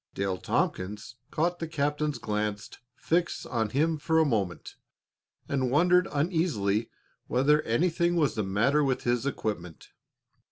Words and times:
Dale 0.15 0.39
Tompkins 0.39 1.17
caught 1.29 1.59
the 1.59 1.67
captain's 1.67 2.17
glance 2.17 2.71
fixed 2.95 3.45
on 3.45 3.69
him 3.69 3.99
for 3.99 4.17
a 4.17 4.25
moment, 4.25 4.73
and 5.47 5.69
wondered 5.69 6.07
uneasily 6.11 6.89
whether 7.27 7.61
anything 7.61 8.15
was 8.15 8.33
the 8.33 8.41
matter 8.41 8.83
with 8.83 9.03
his 9.03 9.27
equipment. 9.27 9.89